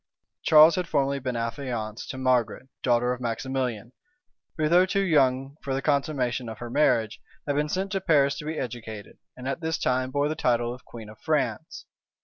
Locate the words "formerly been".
0.87-1.35